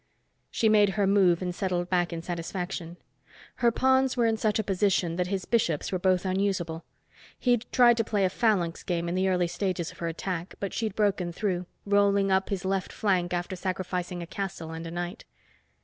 She 0.49 0.67
made 0.67 0.89
her 0.97 1.05
move 1.05 1.43
and 1.43 1.53
settled 1.53 1.87
back 1.91 2.11
in 2.11 2.23
satisfaction. 2.23 2.97
Her 3.57 3.71
pawns 3.71 4.17
were 4.17 4.25
in 4.25 4.35
such 4.35 4.59
position 4.65 5.15
that 5.17 5.27
his 5.27 5.45
bishops 5.45 5.91
were 5.91 5.99
both 5.99 6.25
unusable. 6.25 6.83
He'd 7.37 7.71
tried 7.71 7.97
to 7.97 8.03
play 8.03 8.25
a 8.25 8.31
phalanx 8.31 8.81
game 8.81 9.07
in 9.07 9.13
the 9.13 9.29
early 9.29 9.45
stages 9.47 9.91
of 9.91 9.99
her 9.99 10.07
attack, 10.07 10.55
but 10.59 10.73
she'd 10.73 10.95
broken 10.95 11.31
through, 11.31 11.67
rolling 11.85 12.31
up 12.31 12.49
his 12.49 12.65
left 12.65 12.91
flank 12.91 13.31
after 13.31 13.55
sacrificing 13.55 14.23
a 14.23 14.25
castle 14.25 14.71
and 14.71 14.87
a 14.87 14.91
knight. 14.91 15.23